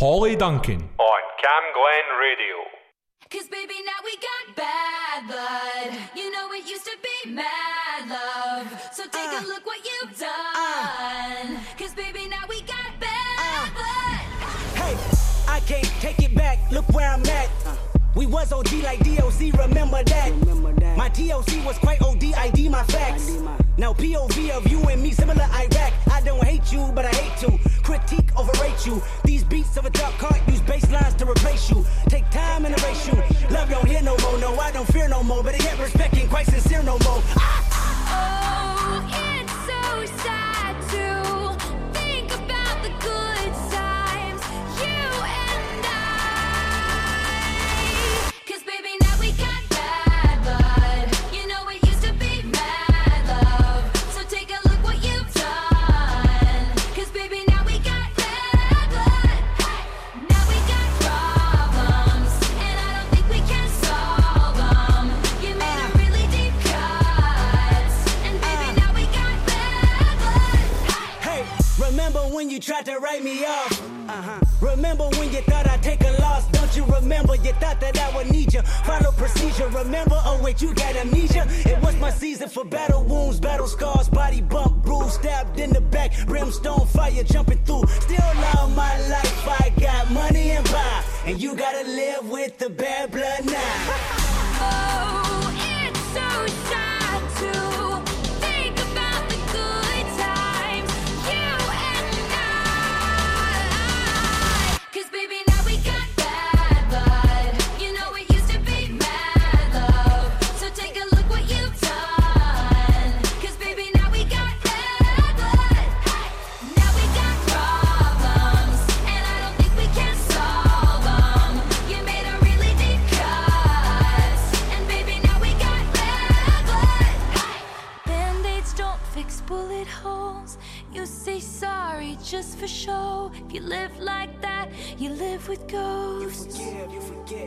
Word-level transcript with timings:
Holly 0.00 0.36
Duncan 0.36 0.78
on 0.78 1.22
Cam 1.42 1.64
Glen 1.74 2.06
Radio. 2.20 2.56
Cause 3.32 3.48
baby, 3.48 3.74
now 3.84 3.98
we 4.04 4.14
got 4.14 4.54
bad 4.54 5.26
blood. 5.26 5.98
You 6.14 6.30
know 6.30 6.52
it 6.52 6.64
used 6.68 6.84
to 6.84 6.96
be 7.02 7.32
mad 7.32 8.08
love. 8.08 8.90
So 8.92 9.02
take 9.08 9.28
uh, 9.28 9.42
a 9.42 9.48
look 9.48 9.66
what 9.66 9.80
you've 9.84 10.16
done. 10.16 11.58
Cause 11.76 11.94
baby, 11.94 12.28
now 12.28 12.44
we 12.48 12.60
got 12.60 13.00
bad 13.00 13.38
uh, 13.40 13.70
blood. 13.74 14.22
Hey, 14.78 14.96
I 15.48 15.58
can't 15.66 15.92
take 16.00 16.22
it 16.22 16.32
back. 16.32 16.58
Look 16.70 16.88
where 16.90 17.10
I'm 17.10 17.26
at. 17.26 17.50
We 18.18 18.26
was 18.26 18.52
OG 18.52 18.72
like 18.82 18.98
DOC, 19.04 19.52
remember 19.56 20.02
that. 20.02 20.32
remember 20.40 20.72
that. 20.80 20.98
My 20.98 21.08
TLC 21.08 21.64
was 21.64 21.78
quite 21.78 22.02
OD, 22.02 22.34
ID 22.34 22.68
my 22.68 22.82
facts. 22.82 23.30
ID 23.30 23.42
my 23.44 23.56
now 23.76 23.92
POV 23.92 24.50
of 24.50 24.66
you 24.66 24.82
and 24.88 25.00
me, 25.00 25.12
similar 25.12 25.44
Iraq. 25.44 25.92
I 26.10 26.20
don't 26.22 26.42
hate 26.42 26.72
you, 26.72 26.90
but 26.96 27.04
I 27.04 27.10
hate 27.10 27.38
to 27.46 27.56
critique, 27.84 28.36
overrate 28.36 28.84
you. 28.84 29.00
These 29.22 29.44
beats 29.44 29.76
of 29.76 29.86
a 29.86 29.90
dark 29.90 30.14
cart 30.14 30.40
use 30.48 30.60
bass 30.62 30.90
lines 30.90 31.14
to 31.14 31.30
replace 31.30 31.70
you. 31.70 31.86
Take 32.08 32.28
time 32.30 32.64
and 32.66 32.76
erase 32.80 33.06
you. 33.06 33.14
Love 33.50 33.70
don't 33.70 33.86
hear 33.86 34.02
no 34.02 34.16
more, 34.18 34.36
no, 34.40 34.58
I 34.58 34.72
don't 34.72 34.88
fear 34.88 35.06
no 35.06 35.22
more. 35.22 35.44
But 35.44 35.54
I 35.54 35.58
get 35.58 35.78
respect 35.78 36.16
ain't 36.16 36.28
quite 36.28 36.46
sincere 36.46 36.82
no 36.82 36.98
more. 37.04 37.22
Ah! 37.36 37.62
Oh, 38.10 39.46
it's 39.46 39.52
so 40.10 40.24
sad. 40.24 40.47
You 72.58 72.62
tried 72.62 72.84
to 72.84 72.98
write 72.98 73.22
me 73.22 73.44
off. 73.44 73.80
Uh-huh. 74.08 74.40
Remember 74.60 75.04
when 75.10 75.32
you 75.32 75.40
thought 75.42 75.68
I'd 75.68 75.80
take 75.80 76.02
a 76.02 76.10
loss? 76.20 76.44
Don't 76.48 76.76
you 76.76 76.84
remember? 76.86 77.36
You 77.36 77.52
thought 77.52 77.80
that 77.80 77.96
I 77.96 78.16
would 78.16 78.32
need 78.32 78.52
you. 78.52 78.62
Follow 78.84 79.12
procedure. 79.12 79.68
Remember? 79.68 80.20
Oh 80.24 80.40
wait, 80.42 80.60
you 80.60 80.74
got 80.74 80.96
amnesia. 80.96 81.46
It 81.66 81.80
was 81.82 81.94
my 82.00 82.10
season 82.10 82.48
for 82.48 82.64
battle 82.64 83.04
wounds, 83.04 83.38
battle 83.38 83.68
scars, 83.68 84.08
body 84.08 84.40
bump, 84.40 84.82
bruise, 84.82 85.14
stabbed 85.14 85.60
in 85.60 85.70
the 85.70 85.80
back, 85.80 86.12
brimstone 86.26 86.86
fire 86.88 87.22
jumping 87.22 87.58
through. 87.58 87.86
Still 88.00 88.30
love 88.34 88.74
my 88.74 89.08
life. 89.08 89.48
I 89.60 89.72
got 89.78 90.10
money 90.10 90.50
and 90.50 90.66
power, 90.66 91.04
and 91.26 91.40
you 91.40 91.54
gotta 91.54 91.86
live 91.86 92.28
with 92.28 92.58
the 92.58 92.70
bad 92.70 93.12
blood 93.12 93.44
now. 93.44 93.54
oh, 94.66 95.88
it's 95.88 96.00
so. 96.12 96.77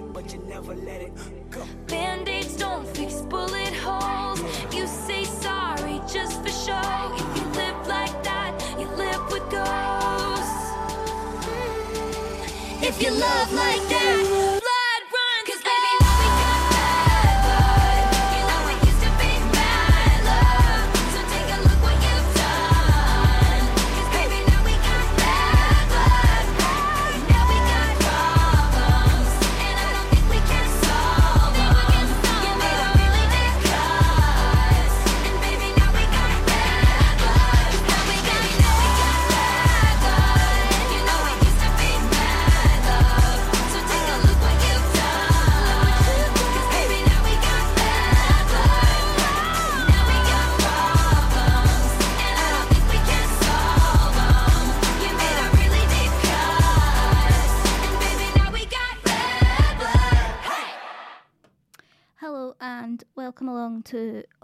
Forget, 0.01 0.13
but 0.13 0.34
you 0.34 0.39
never 0.47 0.75
let 0.75 1.01
it 1.01 1.13
go. 1.50 1.63
Band-aids 1.88 2.57
don't 2.57 2.88
fix 2.95 3.22
bullet 3.22 3.73
holes. 3.84 4.41
You 4.73 4.88
say 4.88 5.23
sorry 5.23 6.01
just 6.12 6.41
for 6.41 6.50
show. 6.50 7.16
If 7.16 7.38
you 7.38 7.45
live 7.51 7.88
like 7.88 8.23
that, 8.23 8.51
you 8.79 8.88
live 8.88 9.22
with 9.31 9.50
ghosts. 9.50 10.62
If 12.84 13.01
you 13.01 13.12
love 13.12 13.53
like 13.53 13.89
that. 13.89 14.21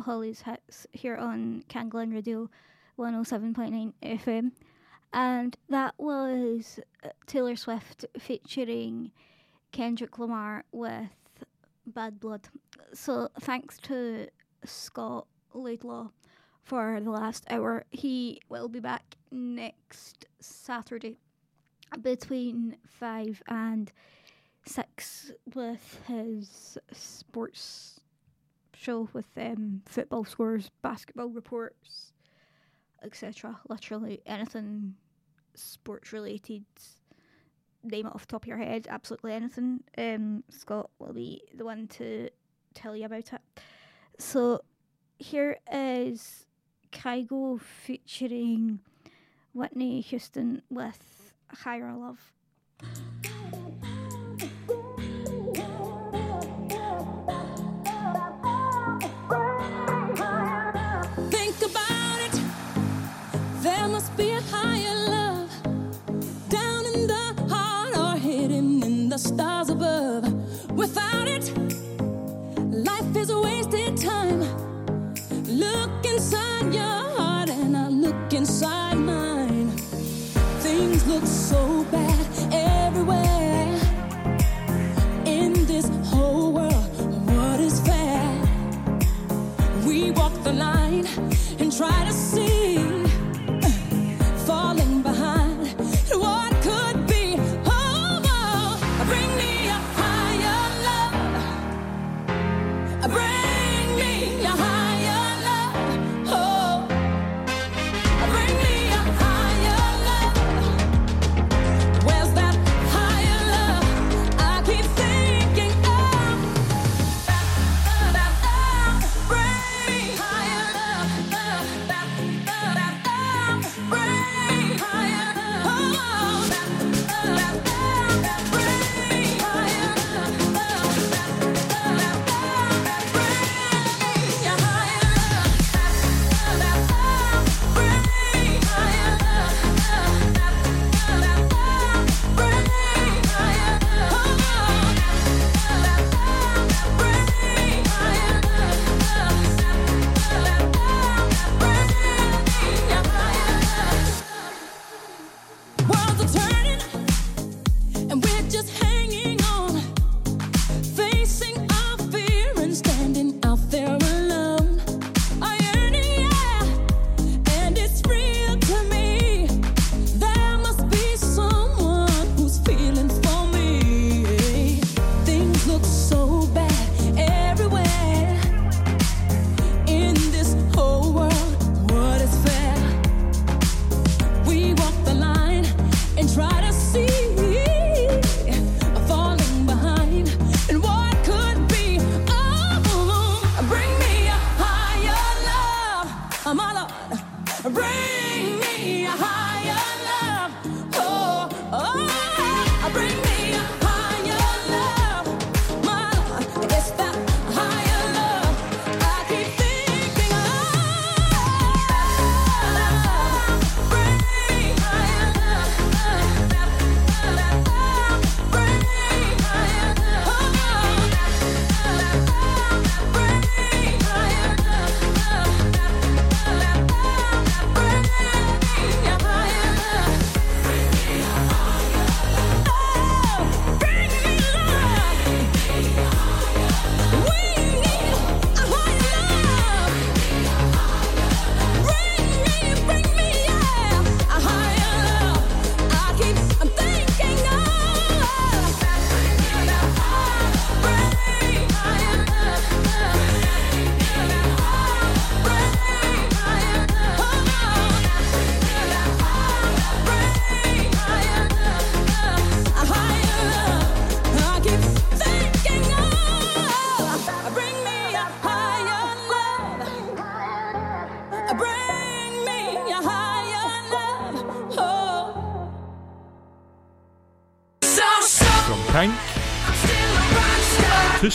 Holly's 0.07 0.39
House 0.39 0.87
here 0.93 1.17
on 1.17 1.65
Cam 1.67 1.89
Radio 1.89 2.49
107.9 2.97 3.91
FM. 4.01 4.51
And 5.11 5.57
that 5.67 5.95
was 5.97 6.79
uh, 7.03 7.09
Taylor 7.25 7.57
Swift 7.57 8.05
featuring 8.17 9.11
Kendrick 9.73 10.17
Lamar 10.17 10.63
with 10.71 11.09
Bad 11.85 12.21
Blood. 12.21 12.47
So 12.93 13.27
thanks 13.41 13.79
to 13.79 14.29
Scott 14.63 15.27
Laidlaw 15.53 16.11
for 16.63 17.01
the 17.01 17.11
last 17.11 17.43
hour. 17.49 17.83
He 17.91 18.39
will 18.47 18.69
be 18.69 18.79
back 18.79 19.17
next 19.29 20.25
Saturday 20.39 21.17
between 22.01 22.77
5 22.97 23.43
and 23.49 23.91
6 24.65 25.33
with 25.53 25.99
his 26.07 26.77
sports 26.93 27.99
show 28.79 29.09
with 29.13 29.25
um, 29.37 29.81
football 29.85 30.25
scores, 30.25 30.69
basketball 30.81 31.29
reports, 31.29 32.13
etc. 33.03 33.59
Literally 33.67 34.21
anything 34.25 34.95
sports 35.55 36.13
related. 36.13 36.65
Name 37.83 38.05
it 38.05 38.13
off 38.13 38.21
the 38.21 38.27
top 38.27 38.43
of 38.43 38.47
your 38.47 38.57
head, 38.57 38.87
absolutely 38.89 39.33
anything. 39.33 39.83
Um, 39.97 40.43
Scott 40.49 40.89
will 40.99 41.13
be 41.13 41.41
the 41.53 41.65
one 41.65 41.87
to 41.87 42.29
tell 42.73 42.95
you 42.95 43.05
about 43.05 43.33
it. 43.33 43.41
So 44.19 44.61
here 45.19 45.57
is 45.71 46.45
Kygo 46.91 47.61
featuring 47.61 48.79
Whitney 49.53 50.01
Houston 50.01 50.61
with 50.69 51.31
Higher 51.49 51.93
Love. 51.93 52.33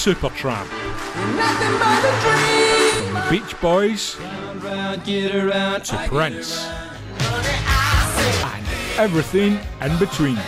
Supertramp. 0.02 0.66
From 3.04 3.14
the 3.14 3.26
Beach 3.31 3.60
Boys 3.60 4.16
to 4.16 6.08
Prince. 6.08 6.66
And 8.43 8.66
everything 8.99 9.60
in 9.81 9.99
between. 10.00 10.40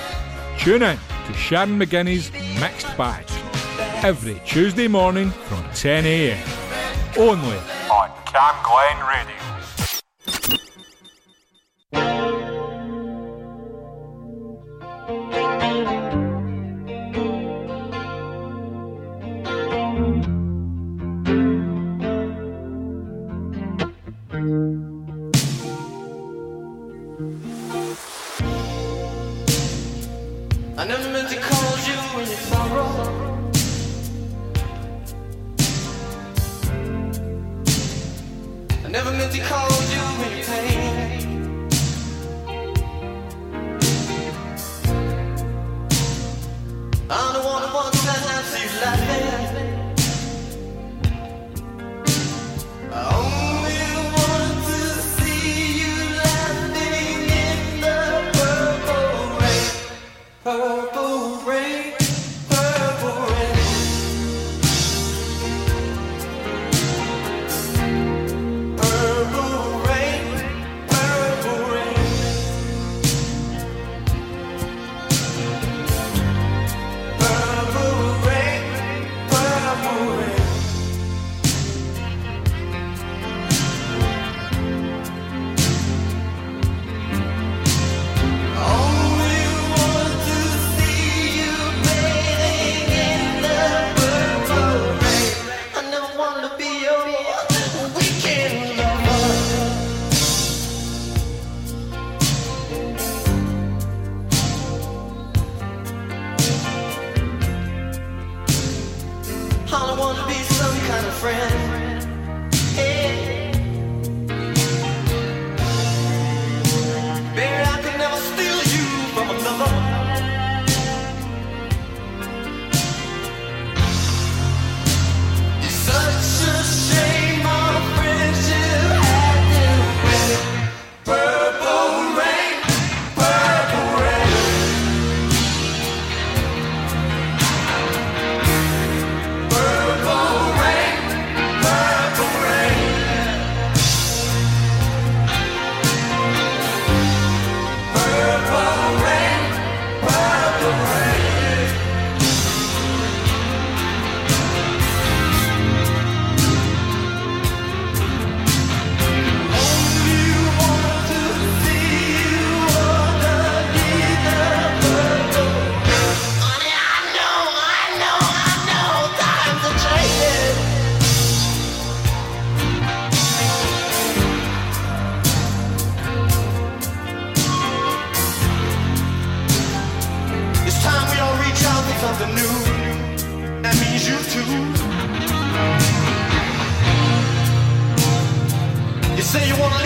Tune 0.59 0.83
in 0.83 0.99
to 1.27 1.33
Sharon 1.35 1.79
McGinney's 1.79 2.33
Mixed 2.61 2.97
Bag 2.99 3.27
every 4.03 4.43
Tuesday 4.45 4.89
morning 4.89 5.31
from 5.31 5.63
10am. 5.67 6.37
Only 7.17 7.59
on 7.93 8.11
Cam 8.27 8.57
Glen 8.65 8.99
Radio. 9.07 9.34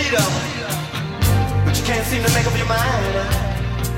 freedom, 0.09 0.33
but 1.65 1.77
you 1.79 1.85
can't 1.85 2.07
seem 2.07 2.23
to 2.23 2.33
make 2.33 2.47
up 2.47 2.57
your 2.57 2.67
mind. 2.67 3.17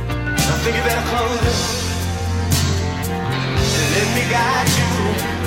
I 0.08 0.56
think 0.62 0.76
you 0.76 0.82
better 0.82 1.06
close 1.08 1.42
it 1.46 1.80
and 3.78 3.90
let 3.94 4.08
me 4.16 4.30
guide 4.30 5.34
you. 5.34 5.39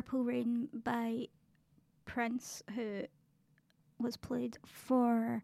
Purple 0.00 0.24
Rain 0.24 0.68
by 0.72 1.26
Prince, 2.06 2.62
who 2.74 3.02
was 3.98 4.16
played 4.16 4.56
for 4.64 5.42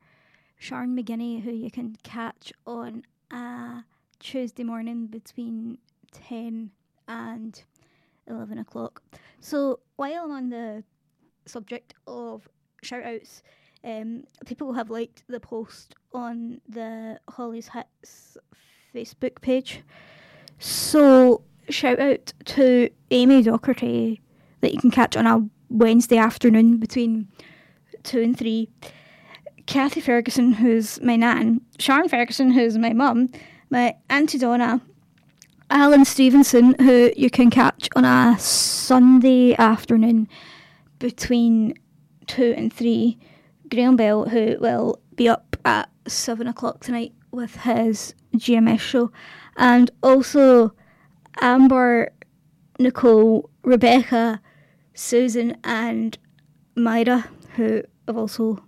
Sharon 0.59 0.97
McGinney, 0.97 1.43
who 1.43 1.51
you 1.51 1.71
can 1.71 1.99
catch 2.05 2.55
on 2.67 3.03
a 3.31 3.85
Tuesday 4.19 4.65
morning 4.65 5.09
between 5.09 5.77
10 6.13 6.71
and 7.07 7.65
11 8.29 8.57
o'clock. 8.57 9.03
So 9.41 9.81
while 9.97 10.25
I'm 10.25 10.31
on 10.31 10.49
the 10.49 10.85
subject 11.45 11.93
of 12.07 12.49
shout 12.83 13.03
outs, 13.03 13.43
um, 13.85 14.25
people 14.47 14.73
have 14.73 14.89
liked 14.89 15.23
the 15.29 15.39
post 15.39 15.97
on 16.15 16.63
the 16.67 17.21
Holly's 17.29 17.69
Hits 17.69 18.39
Facebook 18.95 19.43
page. 19.43 19.83
So 20.59 21.43
shout 21.69 22.01
out 22.01 22.33
to 22.47 22.89
Amy 23.11 23.43
Docherty 23.43 24.21
that 24.61 24.73
you 24.73 24.81
can 24.81 24.91
catch 24.91 25.17
on 25.17 25.27
a 25.27 25.47
Wednesday 25.69 26.19
afternoon 26.19 26.79
between 26.79 27.29
two 28.03 28.21
and 28.21 28.37
three. 28.37 28.69
Kathy 29.67 30.01
Ferguson, 30.01 30.53
who's 30.53 31.01
my 31.03 31.17
nan, 31.17 31.61
Sharon 31.79 32.09
Ferguson, 32.09 32.53
who's 32.53 32.79
my 32.79 32.93
mum, 32.93 33.31
my 33.69 33.97
Auntie 34.09 34.39
Donna, 34.39 34.81
Alan 35.71 36.05
Stevenson, 36.05 36.75
who 36.79 37.11
you 37.17 37.29
can 37.29 37.51
catch 37.51 37.89
on 37.97 38.05
a 38.05 38.39
Sunday 38.39 39.57
afternoon 39.57 40.29
between 41.01 41.75
two 42.29 42.55
and 42.57 42.73
three. 42.73 43.19
Graham 43.69 43.97
Bell, 43.97 44.29
who 44.29 44.57
will 44.61 45.01
be 45.17 45.29
up 45.29 45.57
at 45.65 45.91
seven 46.07 46.47
o'clock 46.47 46.81
tonight 46.85 47.13
with 47.33 47.57
his 47.57 48.15
GMS 48.37 48.79
show, 48.79 49.11
and 49.57 49.91
also 50.05 50.73
Amber, 51.41 52.13
Nicole, 52.79 53.51
Rebecca, 53.65 54.41
Susan, 54.97 55.57
and 55.63 56.19
Myra, 56.75 57.29
who 57.55 57.83
have 58.09 58.17
also 58.17 58.65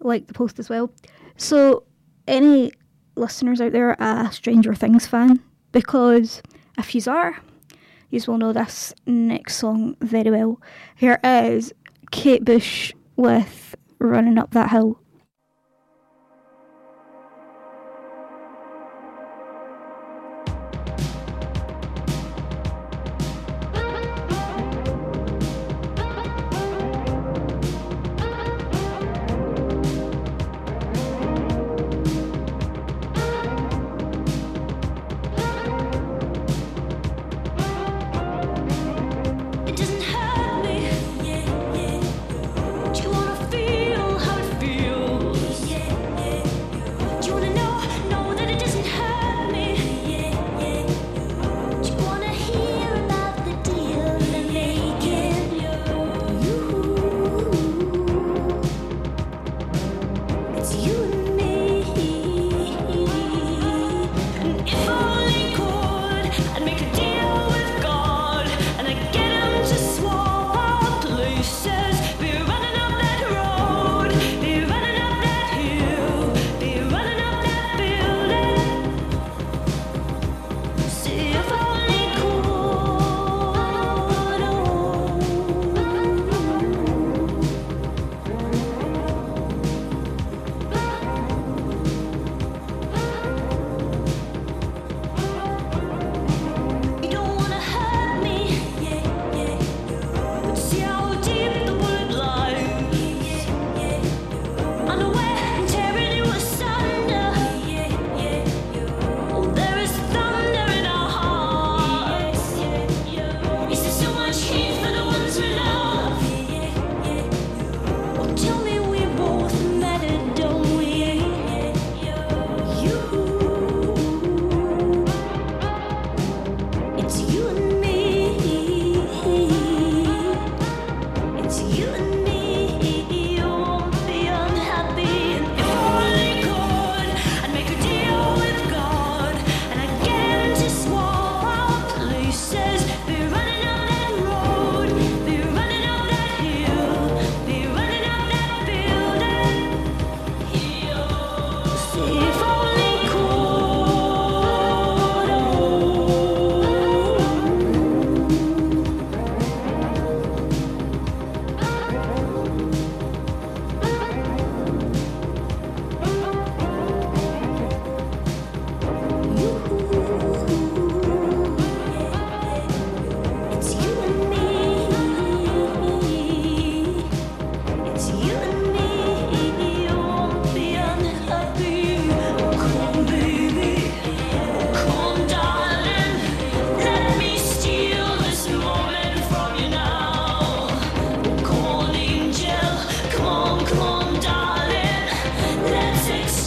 liked 0.00 0.28
the 0.28 0.34
post 0.34 0.58
as 0.58 0.68
well. 0.68 0.92
So, 1.36 1.84
any 2.26 2.72
listeners 3.16 3.60
out 3.60 3.72
there 3.72 3.96
a 3.98 4.30
Stranger 4.30 4.74
Things 4.74 5.06
fan? 5.06 5.40
Because 5.72 6.42
if 6.78 6.94
you 6.94 7.02
are, 7.08 7.40
you 8.10 8.20
will 8.26 8.38
know 8.38 8.52
this 8.52 8.94
next 9.06 9.56
song 9.56 9.96
very 10.00 10.30
well. 10.30 10.60
Here 10.94 11.18
is 11.24 11.72
Kate 12.10 12.44
Bush 12.44 12.92
with 13.16 13.74
Running 13.98 14.38
Up 14.38 14.52
That 14.52 14.70
Hill. 14.70 15.00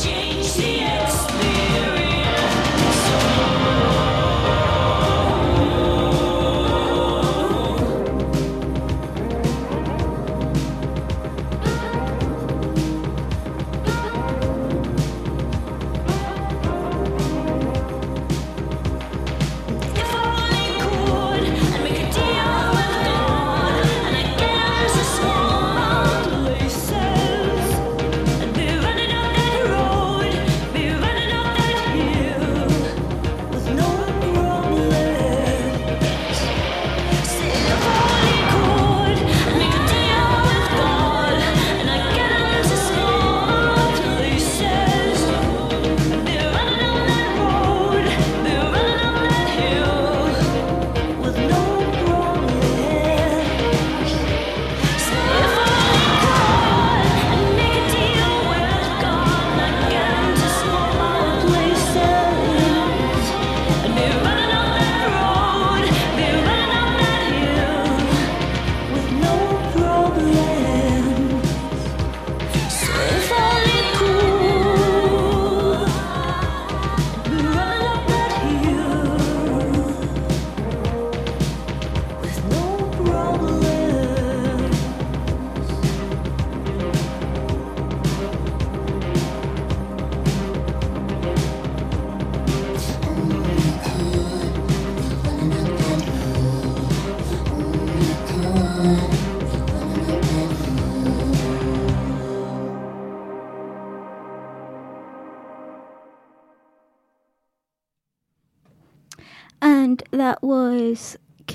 change 0.03 0.53
the 0.55 0.79
air. 0.79 1.00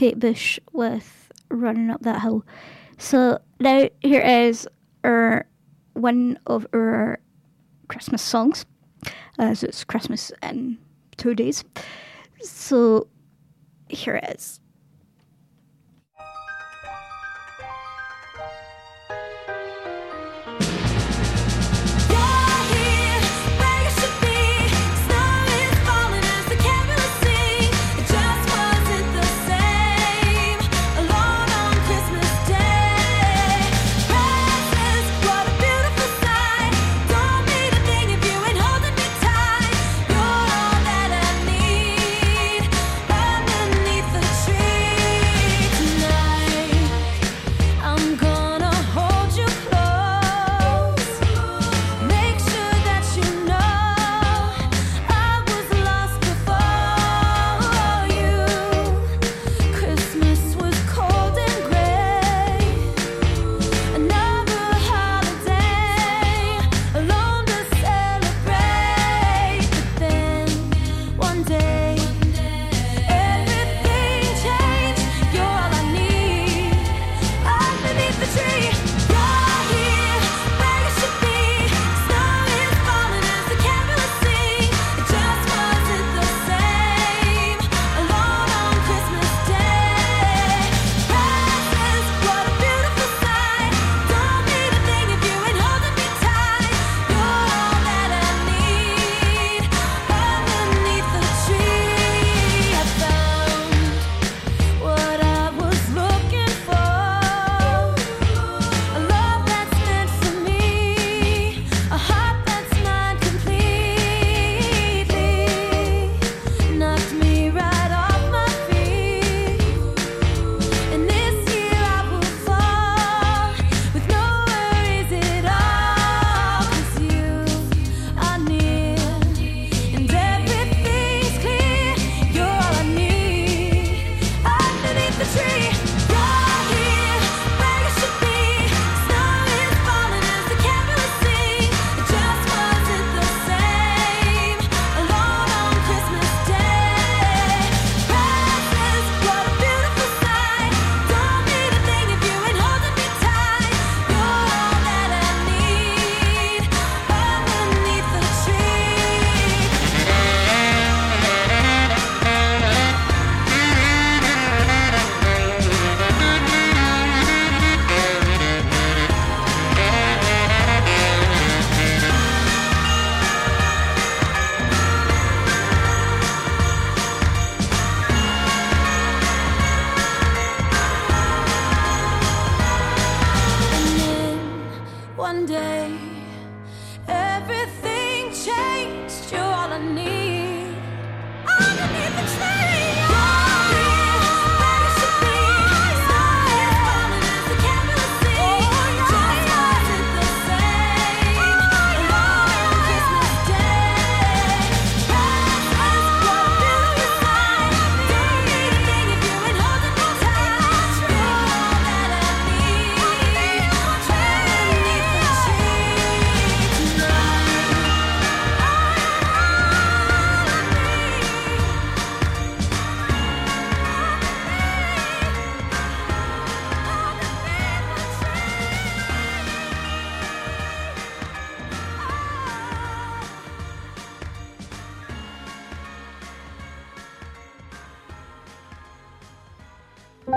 Kate 0.06 0.20
Bush 0.20 0.60
with 0.72 1.32
Running 1.48 1.90
Up 1.90 2.02
That 2.02 2.22
Hill. 2.22 2.46
So 2.96 3.40
now 3.58 3.88
here 4.02 4.20
is 4.20 4.68
our 5.02 5.46
one 5.94 6.38
of 6.46 6.64
our 6.72 7.18
Christmas 7.88 8.22
songs, 8.22 8.66
uh, 9.04 9.50
as 9.50 9.64
it's 9.64 9.82
Christmas 9.82 10.30
in 10.44 10.78
two 11.16 11.34
days. 11.34 11.64
So 12.40 13.08
here 13.88 14.14
it 14.14 14.36
is. 14.36 14.60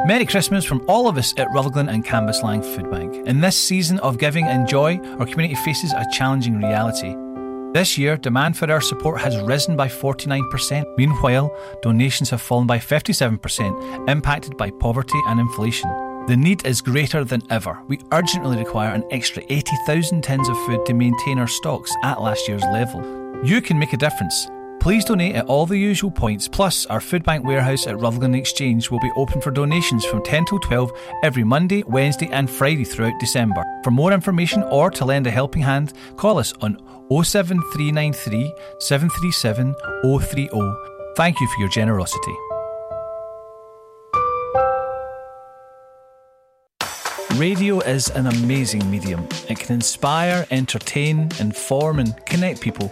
Merry 0.09 0.25
Christmas 0.25 0.65
from 0.65 0.83
all 0.87 1.07
of 1.07 1.19
us 1.19 1.35
at 1.37 1.51
Rutherglen 1.53 1.87
and 1.87 2.03
Cambuslang 2.03 2.65
Food 2.65 2.89
Bank. 2.89 3.27
In 3.27 3.41
this 3.41 3.55
season 3.55 3.99
of 3.99 4.17
giving 4.17 4.43
and 4.43 4.67
joy, 4.67 4.97
our 5.19 5.25
community 5.27 5.53
faces 5.53 5.93
a 5.93 6.03
challenging 6.11 6.59
reality. 6.59 7.15
This 7.75 7.95
year, 7.95 8.17
demand 8.17 8.57
for 8.57 8.71
our 8.71 8.81
support 8.81 9.21
has 9.21 9.37
risen 9.37 9.77
by 9.77 9.87
49%. 9.87 10.97
Meanwhile, 10.97 11.55
donations 11.83 12.31
have 12.31 12.41
fallen 12.41 12.65
by 12.65 12.79
57%, 12.79 14.09
impacted 14.09 14.57
by 14.57 14.71
poverty 14.71 15.19
and 15.27 15.39
inflation. 15.39 15.91
The 16.25 16.35
need 16.35 16.65
is 16.65 16.81
greater 16.81 17.23
than 17.23 17.43
ever. 17.51 17.79
We 17.87 17.99
urgently 18.11 18.57
require 18.57 18.95
an 18.95 19.03
extra 19.11 19.43
80,000 19.47 20.23
tins 20.23 20.49
of 20.49 20.57
food 20.65 20.87
to 20.87 20.95
maintain 20.95 21.37
our 21.37 21.47
stocks 21.47 21.93
at 22.03 22.19
last 22.19 22.47
year's 22.47 22.63
level. 22.73 22.99
You 23.45 23.61
can 23.61 23.77
make 23.77 23.93
a 23.93 23.97
difference. 23.97 24.47
Please 24.79 25.03
donate 25.03 25.35
at 25.35 25.45
all 25.47 25.65
the 25.65 25.77
usual 25.77 26.09
points, 26.09 26.47
plus 26.47 26.85
our 26.85 27.01
food 27.01 27.23
bank 27.23 27.43
warehouse 27.43 27.85
at 27.85 27.99
Rutherglen 27.99 28.33
Exchange 28.33 28.89
will 28.89 29.01
be 29.01 29.11
open 29.17 29.41
for 29.41 29.51
donations 29.51 30.05
from 30.05 30.23
10 30.23 30.45
till 30.45 30.59
12 30.59 30.91
every 31.21 31.43
Monday, 31.43 31.83
Wednesday 31.83 32.29
and 32.31 32.49
Friday 32.49 32.85
throughout 32.85 33.19
December. 33.19 33.61
For 33.83 33.91
more 33.91 34.13
information 34.13 34.63
or 34.63 34.89
to 34.91 35.03
lend 35.03 35.27
a 35.27 35.31
helping 35.31 35.63
hand, 35.63 35.93
call 36.15 36.39
us 36.39 36.53
on 36.61 36.77
07393 37.09 38.53
737 38.79 39.75
030. 40.03 40.49
Thank 41.17 41.39
you 41.41 41.47
for 41.47 41.59
your 41.59 41.69
generosity. 41.69 42.35
Radio 47.35 47.79
is 47.81 48.09
an 48.09 48.27
amazing 48.27 48.89
medium. 48.89 49.27
It 49.49 49.59
can 49.59 49.75
inspire, 49.75 50.47
entertain, 50.51 51.29
inform, 51.39 51.99
and 51.99 52.13
connect 52.25 52.61
people. 52.61 52.91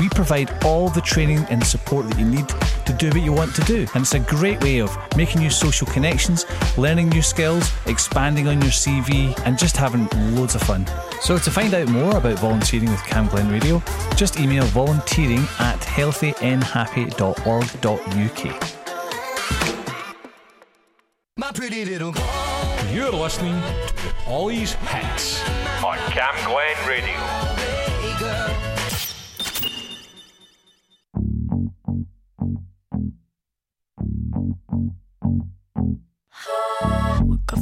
We 0.00 0.08
provide 0.08 0.64
all 0.64 0.88
the 0.88 1.02
training 1.02 1.44
and 1.50 1.62
support 1.62 2.08
that 2.08 2.18
you 2.18 2.24
need 2.24 2.48
to 2.86 2.94
do 2.94 3.10
what 3.10 3.20
you 3.20 3.34
want 3.34 3.54
to 3.56 3.60
do. 3.62 3.86
And 3.94 4.00
it's 4.02 4.14
a 4.14 4.20
great 4.20 4.62
way 4.62 4.80
of 4.80 4.96
making 5.14 5.42
new 5.42 5.50
social 5.50 5.86
connections, 5.86 6.46
learning 6.78 7.10
new 7.10 7.20
skills, 7.20 7.70
expanding 7.84 8.48
on 8.48 8.62
your 8.62 8.70
CV, 8.70 9.38
and 9.44 9.58
just 9.58 9.76
having 9.76 10.08
loads 10.34 10.54
of 10.54 10.62
fun. 10.62 10.86
So, 11.20 11.36
to 11.36 11.50
find 11.50 11.74
out 11.74 11.88
more 11.88 12.16
about 12.16 12.38
volunteering 12.38 12.90
with 12.90 13.04
Cam 13.04 13.28
Glen 13.28 13.50
Radio, 13.50 13.82
just 14.16 14.40
email 14.40 14.64
volunteering 14.64 15.46
at 15.58 15.78
healthynhappy.org.uk. 15.80 18.76
My 21.36 21.52
pretty 21.52 21.84
little 21.84 22.14
You're 22.90 23.12
listening 23.12 23.60
to 23.60 24.14
Holly's 24.24 24.72
Hits 24.72 25.46
on 25.84 25.98
Cam 26.10 26.34
Glen 26.46 26.88
Radio. 26.88 27.59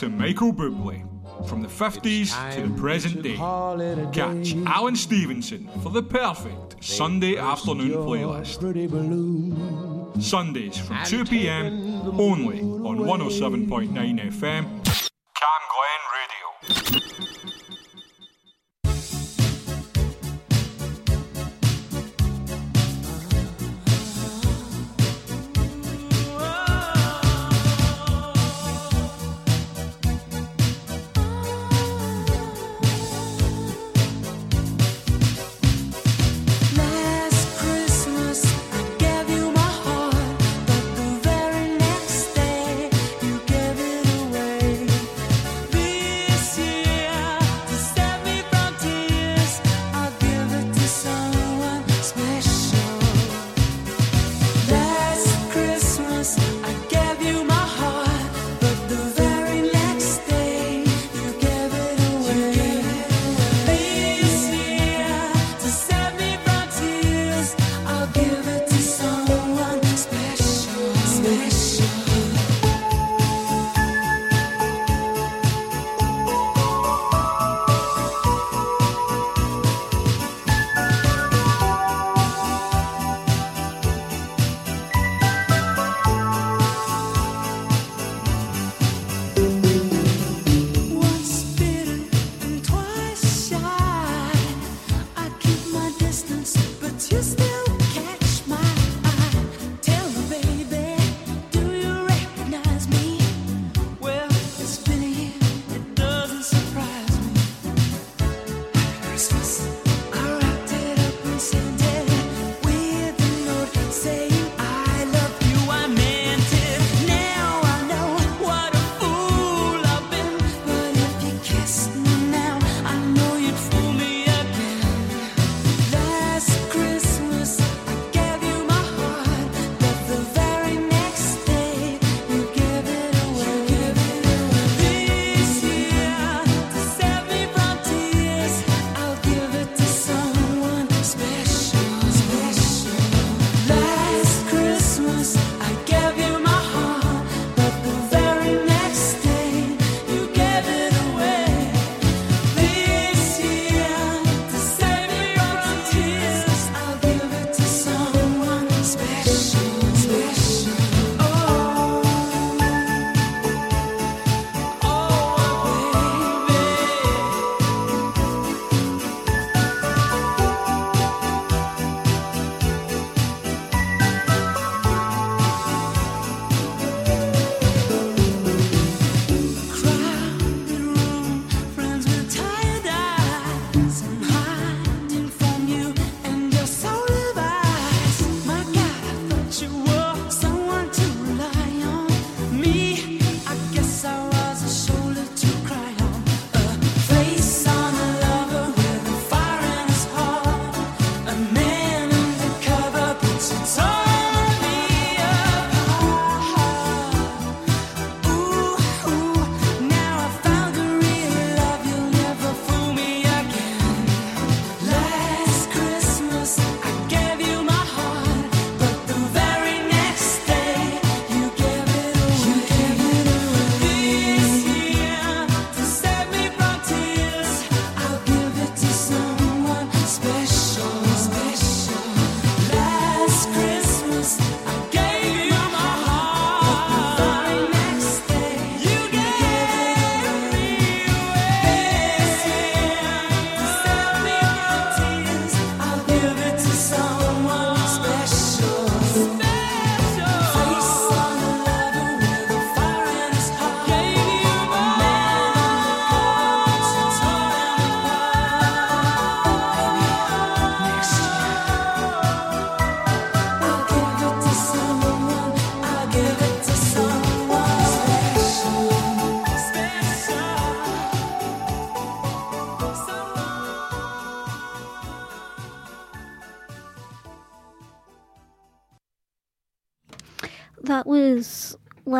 to 0.00 0.08
Michael 0.08 0.50
Bublé. 0.50 1.06
From 1.46 1.60
the 1.60 1.68
50s 1.68 2.32
to 2.54 2.66
the 2.66 2.74
present 2.80 3.22
day, 3.22 3.36
catch 4.14 4.54
Alan 4.66 4.96
Stevenson 4.96 5.68
for 5.82 5.90
the 5.90 6.02
perfect 6.02 6.82
Sunday 6.82 7.36
afternoon 7.36 7.90
playlist. 7.90 8.62
Sundays 10.22 10.78
from 10.78 10.96
2pm 10.96 12.18
only 12.18 12.60
on 12.60 12.96
107.9 12.96 14.30
FM 14.30 14.89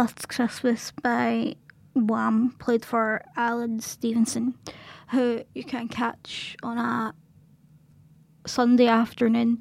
last 0.00 0.30
Christmas 0.30 0.92
by 1.02 1.54
Wham 1.94 2.56
played 2.58 2.86
for 2.86 3.22
Alan 3.36 3.80
Stevenson, 3.80 4.54
who 5.10 5.42
you 5.54 5.62
can 5.62 5.88
catch 5.88 6.56
on 6.62 6.78
a 6.78 7.14
Sunday 8.46 8.86
afternoon 8.86 9.58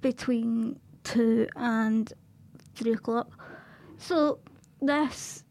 between 0.00 0.80
two 1.04 1.46
and 1.54 2.12
three 2.74 2.94
o'clock. 2.94 3.30
So 3.98 4.40
this 4.82 5.44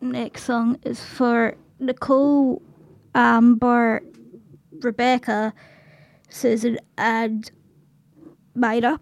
next 0.00 0.44
song 0.44 0.78
is 0.82 1.04
for 1.04 1.54
Nicole, 1.78 2.62
Amber, 3.14 4.02
Rebecca, 4.80 5.52
Susan, 6.30 6.78
and 6.96 7.50
Myra. 8.54 8.98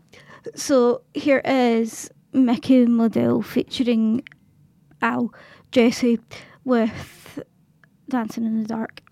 So 0.56 1.02
here 1.14 1.40
is 1.44 2.10
Mickey 2.32 2.84
Modelle 2.86 3.42
featuring 3.42 4.24
Al 5.02 5.34
Jesse 5.72 6.20
with 6.64 7.40
Dancing 8.08 8.44
in 8.44 8.62
the 8.62 8.66
Dark. 8.66 9.02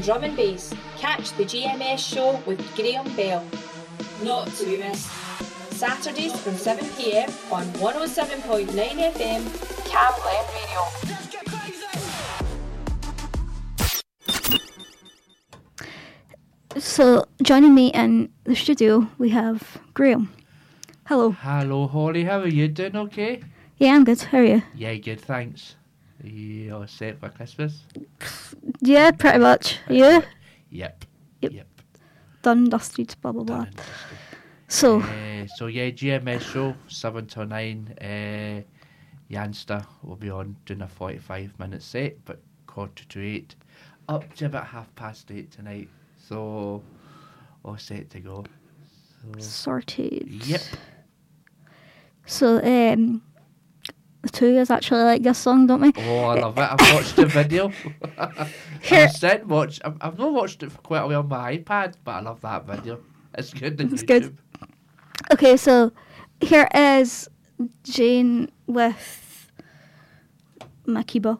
Drum 0.10 0.24
and 0.24 0.36
bass. 0.36 0.74
Catch 0.98 1.34
the 1.34 1.46
GMS 1.46 2.00
show 2.00 2.42
with 2.48 2.60
Graham 2.76 3.06
Bell. 3.16 3.46
Not 4.24 4.48
to 4.56 4.66
be 4.66 4.78
missed. 4.78 5.08
Saturdays 5.70 6.36
from 6.42 6.54
7pm 6.54 7.30
on 7.52 7.66
107.9 7.74 8.70
FM, 8.74 9.42
Cam 9.88 10.14
Glen 10.24 10.46
Radio. 10.58 10.80
So, 16.80 17.28
joining 17.44 17.76
me 17.76 17.90
in 17.90 18.32
the 18.46 18.56
studio, 18.56 19.08
we 19.20 19.30
have 19.30 19.78
Graham. 19.94 20.34
Hello. 21.06 21.34
Hello, 21.34 21.86
Holly. 21.86 22.24
How 22.24 22.40
are 22.40 22.48
you 22.48 22.68
doing? 22.68 22.96
Okay. 22.96 23.44
Yeah, 23.78 23.94
I'm 23.94 24.06
good. 24.06 24.24
How 24.24 24.40
are 24.40 24.44
you? 24.44 24.64
Yeah, 24.74 24.96
good. 24.96 25.22
Thanks. 25.22 25.76
Are 26.24 26.28
you 26.28 26.76
all 26.76 26.88
set 26.88 27.20
for 27.20 27.30
Christmas? 27.30 27.84
Yeah, 28.82 29.12
pretty 29.12 29.40
much. 29.40 29.80
You? 29.90 30.22
Yep. 30.70 31.06
Yep. 31.42 31.68
Done, 32.42 32.70
dusted, 32.70 33.16
blah, 33.22 33.32
blah, 33.32 33.44
blah. 33.44 33.66
So, 34.68 35.02
Uh, 35.02 35.48
so 35.58 35.68
yeah, 35.68 35.90
GMS 35.90 36.42
show 36.42 36.76
seven 36.88 37.26
to 37.28 37.46
nine. 37.46 37.96
Uh, 38.02 38.62
Yanster 39.30 39.86
will 40.04 40.16
be 40.16 40.30
on 40.30 40.56
doing 40.66 40.82
a 40.82 40.88
forty-five 40.88 41.58
minute 41.60 41.82
set, 41.82 42.24
but 42.26 42.40
quarter 42.68 43.04
to 43.06 43.22
eight, 43.22 43.56
up 44.08 44.32
to 44.36 44.46
about 44.46 44.68
half 44.68 44.94
past 44.96 45.32
eight 45.32 45.52
tonight. 45.52 45.90
So 46.18 46.84
all 47.64 47.78
set 47.78 48.10
to 48.12 48.20
go. 48.20 48.46
So, 49.40 49.40
sorted. 49.40 50.28
Yep. 50.46 50.62
So, 52.26 52.58
um, 52.64 53.22
two 54.32 54.48
of 54.48 54.58
us 54.58 54.70
actually 54.70 55.04
like 55.04 55.24
this 55.24 55.38
song, 55.38 55.68
don't 55.68 55.82
we? 55.82 55.94
Oh, 55.98 56.26
I 56.26 56.40
love 56.40 56.58
it. 56.58 56.62
I've 56.62 56.94
watched 56.94 57.16
the 57.16 57.26
video. 57.26 57.70
Here- 58.82 59.06
I've 59.06 59.12
said 59.12 59.48
watch. 59.48 59.80
I've, 59.84 59.98
I've 60.02 60.18
not 60.20 60.34
watched 60.34 60.64
it 60.64 60.72
for 60.72 60.80
quite 60.80 61.00
a 61.00 61.08
while 61.08 61.20
on 61.20 61.30
my 61.30 61.58
iPad, 61.58 61.96
but 62.04 62.12
I 62.12 62.20
love 62.22 62.42
that 62.42 62.66
video. 62.66 63.00
It's 63.38 63.54
good. 63.54 63.80
on 63.80 63.94
It's 63.94 64.04
good. 64.04 64.38
Okay, 65.32 65.56
so 65.58 65.92
here 66.42 66.68
is 66.74 67.30
Jain 67.84 68.50
with 68.68 69.52
Makeba. 70.88 71.40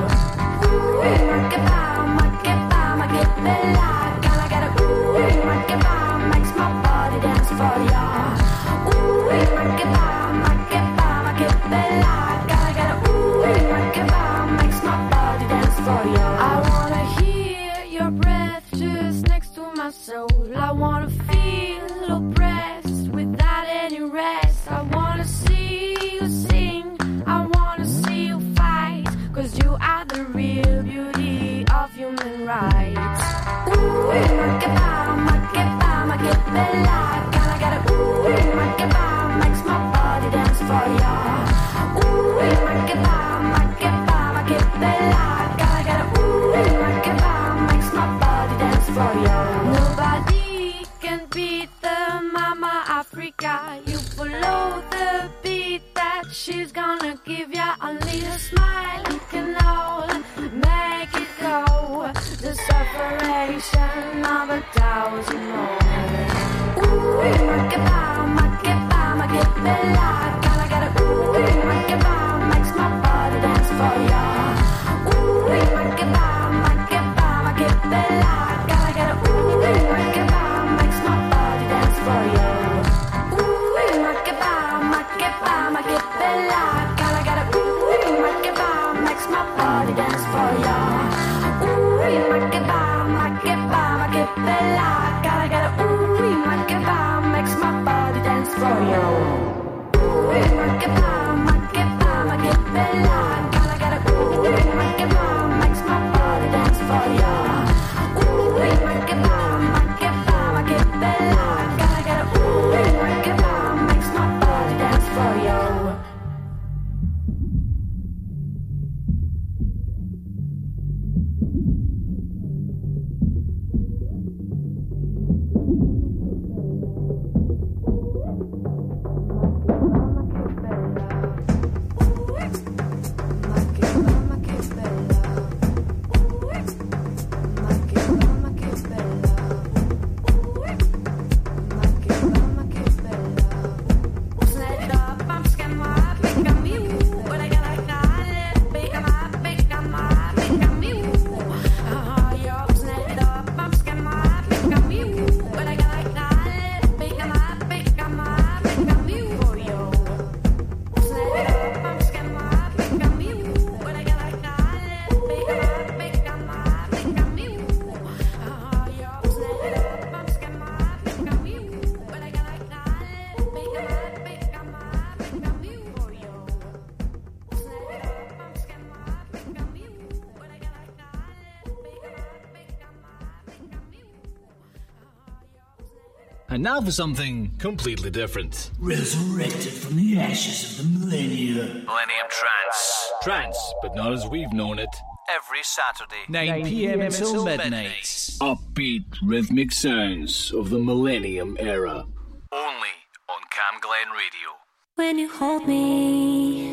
now 186.71 186.79
for 186.79 186.91
something 186.91 187.51
completely 187.59 188.09
different. 188.09 188.71
Resurrected 188.79 189.73
from 189.73 189.97
the 189.97 190.17
ashes 190.17 190.79
of 190.79 190.93
the 190.93 190.99
millennium. 190.99 191.67
Millennium 191.85 192.27
Trance. 192.29 193.11
Trance, 193.21 193.73
but 193.81 193.93
not 193.93 194.13
as 194.13 194.25
we've 194.27 194.53
known 194.53 194.79
it. 194.79 194.93
Every 195.29 195.63
Saturday, 195.63 196.23
9, 196.29 196.65
p.m. 196.65 197.01
until 197.01 197.43
midnight. 197.43 197.71
midnight. 197.71 198.03
Upbeat 198.39 199.03
rhythmic 199.21 199.73
sounds 199.73 200.53
of 200.53 200.69
the 200.69 200.79
millennium 200.79 201.57
era. 201.59 202.05
Only 202.53 202.95
on 203.27 203.41
Camglen 203.57 204.09
Radio. 204.21 204.49
When 204.95 205.19
you 205.19 205.29
hold 205.29 205.67
me, 205.67 206.69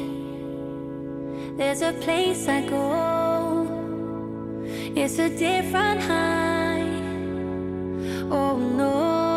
there's 1.57 1.82
a 1.82 1.92
place 2.05 2.46
I 2.46 2.61
go. 2.68 3.66
It's 4.94 5.18
a 5.18 5.28
different 5.28 6.01
high. 6.03 6.86
Oh 8.30 8.57
no 8.57 9.28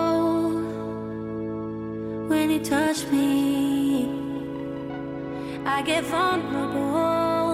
when 2.32 2.50
you 2.50 2.60
touch 2.60 3.06
me. 3.08 4.08
I 5.66 5.82
get 5.82 6.06
vulnerable 6.06 7.52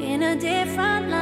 in 0.00 0.22
a 0.24 0.34
different 0.34 1.10
light. 1.10 1.19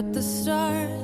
at 0.00 0.14
the 0.14 0.22
start. 0.22 0.99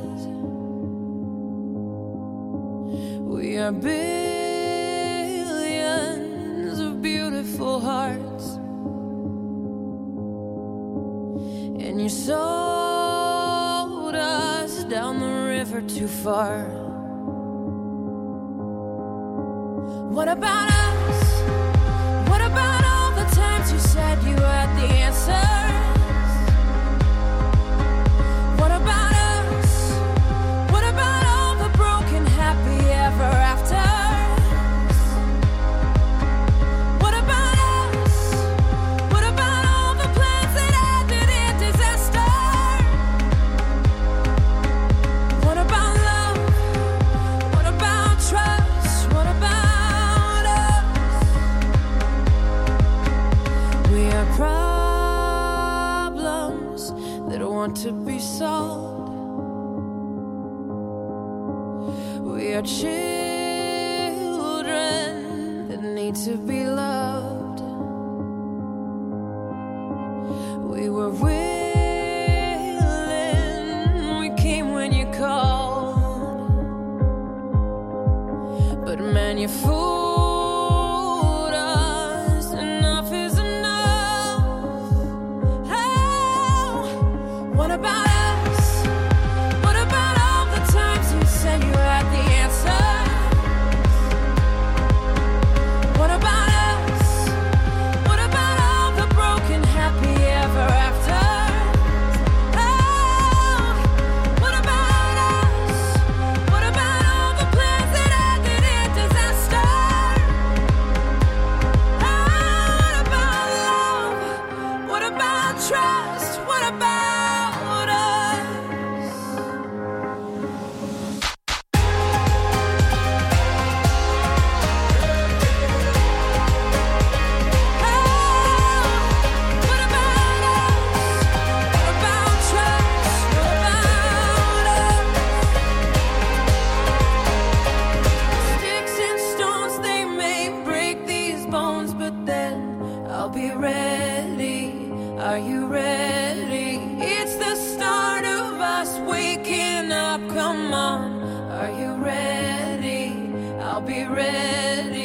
I'll 153.77 153.83
be 153.83 154.07
ready. 154.07 154.96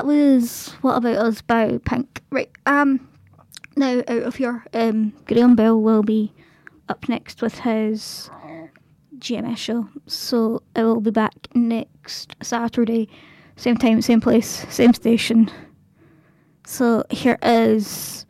That 0.00 0.06
was 0.06 0.68
What 0.80 0.96
About 0.96 1.18
Us 1.18 1.42
by 1.42 1.78
Pink. 1.84 2.22
Right, 2.30 2.50
um, 2.64 3.06
now 3.76 3.98
out 3.98 4.22
of 4.22 4.36
here, 4.36 4.64
um, 4.72 5.12
Graham 5.26 5.54
Bell 5.54 5.78
will 5.78 6.02
be 6.02 6.32
up 6.88 7.06
next 7.06 7.42
with 7.42 7.58
his 7.58 8.30
GMS 9.18 9.58
show. 9.58 9.90
So 10.06 10.62
I 10.74 10.84
will 10.84 11.02
be 11.02 11.10
back 11.10 11.34
next 11.54 12.34
Saturday, 12.40 13.10
same 13.56 13.76
time, 13.76 14.00
same 14.00 14.22
place, 14.22 14.64
same 14.70 14.94
station. 14.94 15.50
So 16.64 17.04
here 17.10 17.36
is 17.42 18.24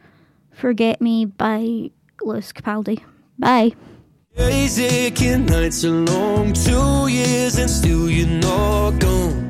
Forget 0.50 1.00
Me 1.00 1.24
by 1.24 1.92
Lewis 2.20 2.52
Capaldi. 2.52 3.00
Bye. 3.38 3.74
Days 4.36 4.80
aching, 4.80 5.46
nights 5.46 5.84
are 5.84 5.90
long, 5.90 6.52
two 6.52 7.06
years 7.06 7.58
and 7.58 7.70
still 7.70 8.10
you're 8.10 8.26
not 8.26 8.98
gone. 8.98 9.49